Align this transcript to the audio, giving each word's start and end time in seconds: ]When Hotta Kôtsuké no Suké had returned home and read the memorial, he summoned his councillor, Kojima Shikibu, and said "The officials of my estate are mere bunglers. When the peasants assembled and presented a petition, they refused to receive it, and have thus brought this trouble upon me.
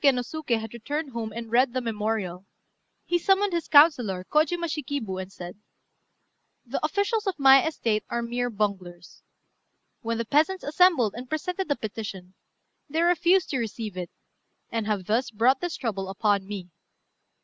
]When 0.03 0.15
Hotta 0.15 0.21
Kôtsuké 0.29 0.33
no 0.33 0.41
Suké 0.41 0.59
had 0.59 0.73
returned 0.73 1.11
home 1.11 1.31
and 1.31 1.51
read 1.51 1.73
the 1.73 1.79
memorial, 1.79 2.47
he 3.05 3.19
summoned 3.19 3.53
his 3.53 3.67
councillor, 3.67 4.25
Kojima 4.31 4.65
Shikibu, 4.67 5.21
and 5.21 5.31
said 5.31 5.59
"The 6.65 6.83
officials 6.83 7.27
of 7.27 7.37
my 7.37 7.63
estate 7.67 8.03
are 8.09 8.23
mere 8.23 8.49
bunglers. 8.49 9.21
When 10.01 10.17
the 10.17 10.25
peasants 10.25 10.63
assembled 10.63 11.13
and 11.15 11.29
presented 11.29 11.69
a 11.69 11.75
petition, 11.75 12.33
they 12.89 13.03
refused 13.03 13.51
to 13.51 13.59
receive 13.59 13.95
it, 13.95 14.09
and 14.71 14.87
have 14.87 15.05
thus 15.05 15.29
brought 15.29 15.61
this 15.61 15.77
trouble 15.77 16.09
upon 16.09 16.47
me. 16.47 16.71